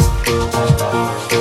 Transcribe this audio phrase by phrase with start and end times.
[0.00, 1.37] Thank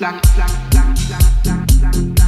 [0.00, 2.19] Lang, lang, lang, lang, lang, lang,